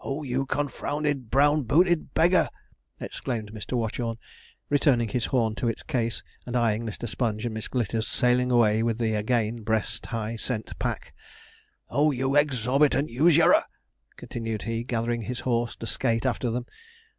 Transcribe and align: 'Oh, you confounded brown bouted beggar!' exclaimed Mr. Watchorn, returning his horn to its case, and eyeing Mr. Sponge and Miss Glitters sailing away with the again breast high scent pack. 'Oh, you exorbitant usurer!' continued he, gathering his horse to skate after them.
'Oh, 0.00 0.22
you 0.22 0.44
confounded 0.44 1.30
brown 1.30 1.62
bouted 1.62 2.12
beggar!' 2.12 2.50
exclaimed 3.00 3.52
Mr. 3.54 3.72
Watchorn, 3.72 4.18
returning 4.68 5.08
his 5.08 5.24
horn 5.24 5.54
to 5.54 5.66
its 5.68 5.82
case, 5.82 6.22
and 6.44 6.54
eyeing 6.56 6.84
Mr. 6.84 7.08
Sponge 7.08 7.46
and 7.46 7.54
Miss 7.54 7.68
Glitters 7.68 8.06
sailing 8.06 8.50
away 8.50 8.82
with 8.82 8.98
the 8.98 9.14
again 9.14 9.62
breast 9.62 10.04
high 10.04 10.36
scent 10.36 10.78
pack. 10.78 11.14
'Oh, 11.88 12.10
you 12.10 12.36
exorbitant 12.36 13.08
usurer!' 13.08 13.64
continued 14.18 14.64
he, 14.64 14.84
gathering 14.84 15.22
his 15.22 15.40
horse 15.40 15.74
to 15.76 15.86
skate 15.86 16.26
after 16.26 16.50
them. 16.50 16.66